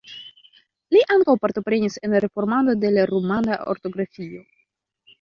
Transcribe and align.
Li 0.95 1.03
ankaŭ 1.17 1.35
partoprenis 1.43 1.99
en 2.09 2.17
reformado 2.27 2.77
de 2.87 2.93
la 2.97 3.07
rumana 3.15 3.63
ortografio. 3.77 4.47